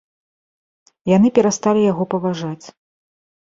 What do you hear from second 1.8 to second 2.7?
яго паважаць.